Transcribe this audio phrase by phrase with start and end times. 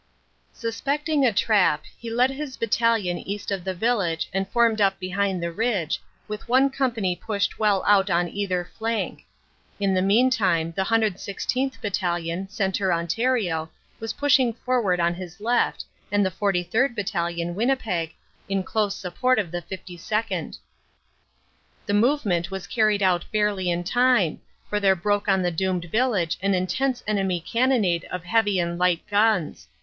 [0.55, 5.43] Suspecting a trap, he led his battalion east of the village and formed up behind
[5.43, 9.27] the ridge, with one company pushed well out on either flank.
[9.79, 11.79] In the meantime the 1 16th.
[11.81, 13.69] Battalion, Centre Ontario,
[13.99, 16.95] was pushing forward on his left and the 43rd.
[16.95, 18.15] Battalion, Winnipeg,
[18.49, 20.57] in close support of the 52nd.
[21.85, 26.39] The movement was carried out barely in time for there broke on the doomed village
[26.41, 29.67] an intense enemy cannonade of heavy and light guns.